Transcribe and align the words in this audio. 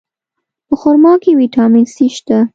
په 0.67 0.73
خرما 0.81 1.13
کې 1.23 1.31
ویټامین 1.39 1.85
C 1.93 1.95
شته. 2.15 2.37